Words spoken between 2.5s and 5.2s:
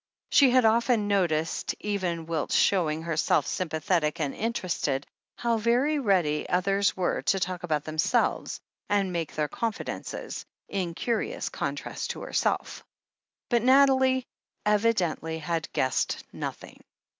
showing herself sympathetic and interested,